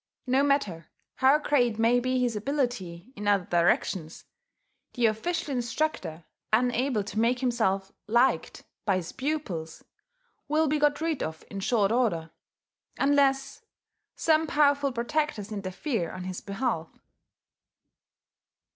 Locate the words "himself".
7.37-7.91